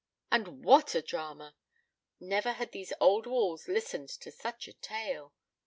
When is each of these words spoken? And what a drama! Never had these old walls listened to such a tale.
And 0.31 0.65
what 0.65 0.95
a 0.95 1.03
drama! 1.03 1.55
Never 2.19 2.53
had 2.53 2.71
these 2.71 2.91
old 2.99 3.27
walls 3.27 3.67
listened 3.67 4.09
to 4.09 4.31
such 4.31 4.67
a 4.67 4.73
tale. 4.73 5.31